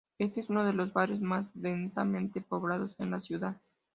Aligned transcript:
Este 0.17 0.39
es 0.39 0.49
uno 0.49 0.65
de 0.65 0.73
los 0.73 0.93
barrios 0.93 1.21
más 1.21 1.51
densamente 1.53 2.41
poblados 2.41 2.99
en 2.99 3.11
la 3.11 3.19
ciudad. 3.19 3.57